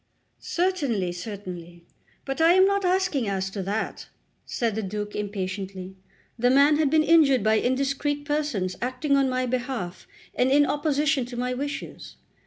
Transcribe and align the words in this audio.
"Certainly, 0.39 1.11
certainly; 1.11 1.85
but 2.25 2.41
I 2.41 2.53
am 2.53 2.65
not 2.65 2.83
asking 2.83 3.29
as 3.29 3.51
to 3.51 3.61
that," 3.61 4.07
said 4.47 4.73
the 4.73 4.81
Duke 4.81 5.15
impatiently. 5.15 5.95
"The 6.39 6.49
man 6.49 6.77
had 6.77 6.89
been 6.89 7.03
injured 7.03 7.43
by 7.43 7.59
indiscreet 7.59 8.25
persons 8.25 8.75
acting 8.81 9.15
on 9.15 9.29
my 9.29 9.45
behalf 9.45 10.07
and 10.33 10.49
in 10.49 10.65
opposition 10.65 11.25
to 11.27 11.37
my 11.37 11.53
wishes." 11.53 12.15